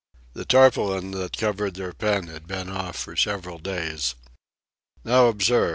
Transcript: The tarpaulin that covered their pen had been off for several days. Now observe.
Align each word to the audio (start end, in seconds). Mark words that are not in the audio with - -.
The 0.33 0.45
tarpaulin 0.45 1.11
that 1.11 1.37
covered 1.37 1.75
their 1.75 1.93
pen 1.93 2.25
had 2.25 2.47
been 2.47 2.69
off 2.71 2.95
for 2.95 3.15
several 3.15 3.59
days. 3.59 4.15
Now 5.05 5.27
observe. 5.27 5.69